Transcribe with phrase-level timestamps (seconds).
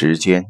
[0.00, 0.46] 时间，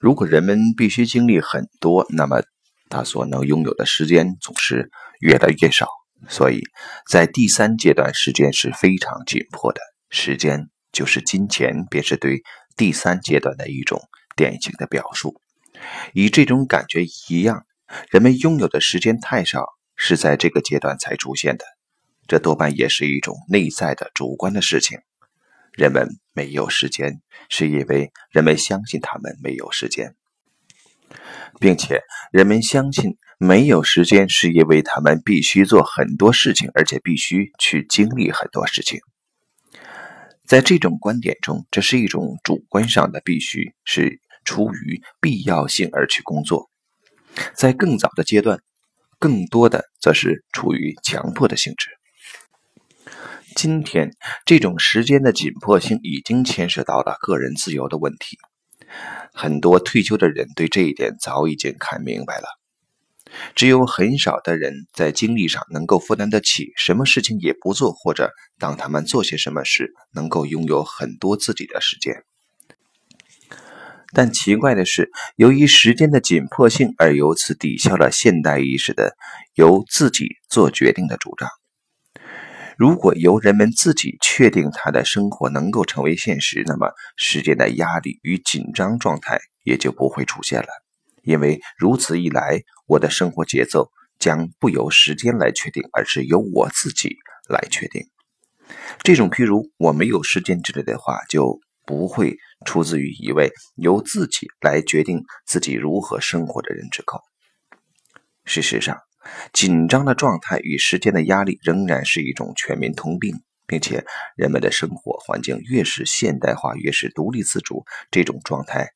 [0.00, 2.42] 如果人们必须经历很多，那么
[2.88, 4.90] 他所能拥有的时间总是
[5.20, 5.86] 越来越少。
[6.28, 6.64] 所以
[7.08, 9.80] 在第三阶段，时间是非常紧迫的。
[10.10, 12.42] 时间就是金钱，便是对
[12.76, 14.02] 第三阶段的一种
[14.34, 15.40] 典型的表述。
[16.14, 17.64] 与这种感觉一样，
[18.10, 21.64] 人们拥有的时间太少，是在这个阶段才出现的。
[22.26, 24.98] 这多半也是一种内在的主观的事情。
[25.76, 27.20] 人们没有时间，
[27.50, 30.16] 是因为人们相信他们没有时间，
[31.60, 32.00] 并且
[32.32, 39.00] 人们相信没有时间，是因为他们必须做很多事情，而且必须去经历很多事情。
[40.46, 46.70] 在这种观点中，这是一种主观上的必须，是出于必要性而去工作。
[47.54, 48.60] 在更早的阶段，
[49.18, 51.90] 更多的则是处于强迫的性质。
[53.56, 54.10] 今天，
[54.44, 58.36] 这种时间的紧迫性已经牵涉到了个人自由的问题。
[59.32, 62.44] 很多退休的人对这一点早已经看明白了。
[63.54, 72.24] 只有很少的人在精力上能够负担得起，什么事情也不做，或者当他们做些什么时，能够拥有很多自己的时间。
[74.12, 79.16] 但奇怪的是，由于时间的紧迫性，而由此抵消了现代意识的
[79.54, 81.48] 由自己做决定的主张。
[82.76, 90.68] 如果由人们自己确定他的生活能够成为现实，那么时间的压力与紧张状态也就不会出现了。
[91.22, 97.16] 因为如此一来，我的生活节奏将不由时间来确定，而是由我自己
[97.48, 98.02] 来确定。
[99.02, 107.22] 这种譬如“我没有时间”之类的话，就不会出自于一位由自己来决定自己如何生活的人之口。
[108.44, 108.98] 事实上。
[109.52, 114.04] 紧张的状态与时间的压力仍然是一种全民通病，并且
[114.36, 118.90] 人们的生活环境越是现代化，越是独立自主，这种状态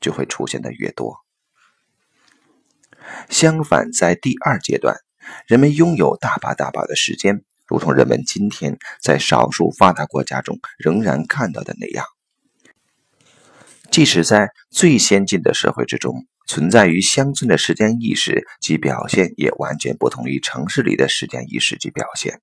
[0.00, 1.16] 就会出现的越多。
[3.28, 4.96] 相反，在第二阶段，
[5.46, 12.04] 人们拥有大把大把的时间，如同人们今天在少数发达国家中仍然看到的那样。
[13.90, 16.26] 即使在最先进的社会之中。
[16.46, 22.40] 存在于乡村的时间意识及表现，也完全不同于城市里的时间意识及表现。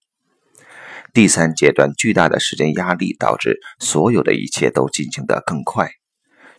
[1.14, 5.92] 第三阶段巨大的时间压力导致所有的一切都进行得更快。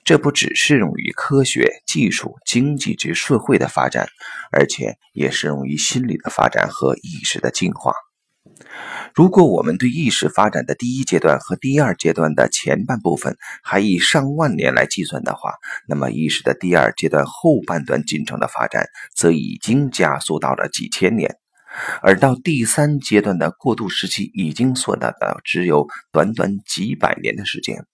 [0.03, 4.09] 这不只适用于科学技术、经济及社会的发展，
[4.50, 7.93] 而且也适用于心理的发展和意识的进化。
[9.15, 15.55] 如果我们对意识发展的第一阶段和第二阶段的前半部分还以上万年来计算的话，
[15.89, 21.37] 那么意识的第二阶段后半段进程的发展则已经加速到了几千年，
[22.03, 27.84] 而到第三阶段的过渡时期已经缩短到只有短短几百年的时间。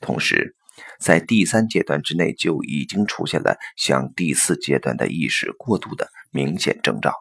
[0.00, 0.54] 同时，
[1.00, 7.12] 在第三阶段之内就已经出现了向第四阶段的意识过渡的明显征兆。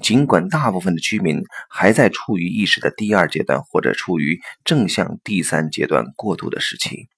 [0.00, 7.08] 尽管大部分的居民还在处于意识的第二阶段，或者处于正向第三阶段过渡的时期，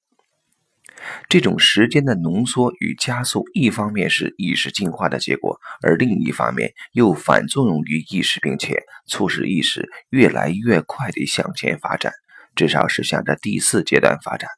[1.29, 12.13] 这种时间的浓缩与加速，一方面是意识进化的结果，而另一方面又反作用于意识，并且促使意识越来越快地向前发展，
[12.55, 14.49] 至少是向着第四阶段发展。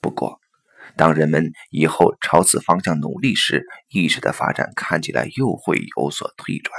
[0.00, 0.38] 不过，
[0.96, 6.74] 当人们以后朝此方向努力时，意识的发展看起来又会有所退转。